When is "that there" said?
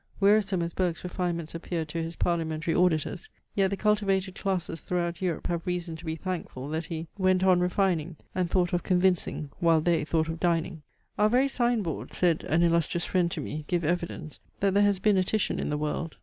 14.59-14.81